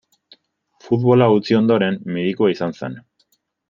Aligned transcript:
Futbola 0.85 1.29
utzi 1.35 1.59
ondoren, 1.61 2.03
medikua 2.19 2.53
izan 2.59 2.79
zen. 2.83 3.01